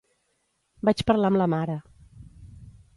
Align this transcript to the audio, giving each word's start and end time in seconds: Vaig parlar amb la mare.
Vaig 0.89 1.05
parlar 1.11 1.33
amb 1.33 1.41
la 1.45 1.49
mare. 1.57 1.79